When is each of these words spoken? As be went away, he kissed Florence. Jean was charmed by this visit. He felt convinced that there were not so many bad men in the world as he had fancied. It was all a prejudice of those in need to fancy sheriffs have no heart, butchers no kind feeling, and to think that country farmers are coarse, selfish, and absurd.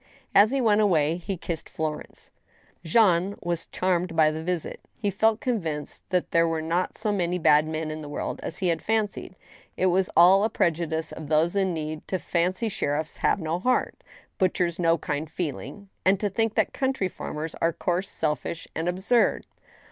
As 0.33 0.49
be 0.49 0.59
went 0.59 0.81
away, 0.81 1.17
he 1.17 1.37
kissed 1.37 1.69
Florence. 1.69 2.31
Jean 2.83 3.35
was 3.43 3.67
charmed 3.67 4.15
by 4.15 4.31
this 4.31 4.41
visit. 4.41 4.79
He 4.97 5.11
felt 5.11 5.39
convinced 5.39 6.09
that 6.09 6.31
there 6.31 6.47
were 6.47 6.59
not 6.63 6.97
so 6.97 7.11
many 7.11 7.37
bad 7.37 7.67
men 7.67 7.91
in 7.91 8.01
the 8.01 8.09
world 8.09 8.39
as 8.41 8.57
he 8.57 8.69
had 8.69 8.81
fancied. 8.81 9.35
It 9.77 9.85
was 9.93 10.09
all 10.17 10.43
a 10.43 10.49
prejudice 10.49 11.11
of 11.11 11.29
those 11.29 11.55
in 11.55 11.75
need 11.75 12.07
to 12.07 12.17
fancy 12.17 12.67
sheriffs 12.67 13.17
have 13.17 13.39
no 13.39 13.59
heart, 13.59 13.95
butchers 14.39 14.79
no 14.79 14.97
kind 14.97 15.29
feeling, 15.29 15.89
and 16.03 16.19
to 16.19 16.31
think 16.31 16.55
that 16.55 16.73
country 16.73 17.07
farmers 17.07 17.53
are 17.61 17.71
coarse, 17.71 18.09
selfish, 18.09 18.67
and 18.73 18.89
absurd. 18.89 19.45